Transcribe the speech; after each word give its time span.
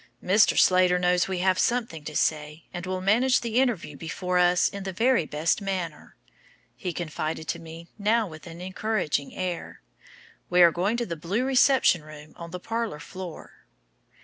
"Mr. 0.23 0.57
Slater 0.57 0.97
knows 0.97 1.27
we 1.27 1.37
have 1.45 1.59
something 1.59 2.03
to 2.05 2.15
say, 2.15 2.63
and 2.73 2.87
will 2.87 3.01
manage 3.01 3.41
the 3.41 3.59
interview 3.59 3.95
before 3.95 4.39
us 4.39 4.67
in 4.67 4.81
the 4.81 4.91
very 4.91 5.27
best 5.27 5.61
manner," 5.61 6.15
he 6.75 6.91
confided 6.91 7.47
to 7.49 7.59
me 7.59 7.87
now 7.99 8.25
with 8.25 8.47
an 8.47 8.61
encouraging 8.61 9.35
air. 9.35 9.79
"We 10.49 10.63
are 10.63 10.71
to 10.71 10.75
go 10.75 10.95
to 10.95 11.05
the 11.05 11.15
blue 11.15 11.45
reception 11.45 12.01
room 12.01 12.33
on 12.35 12.49
the 12.49 12.59
parlour 12.59 12.99
floor." 12.99 13.67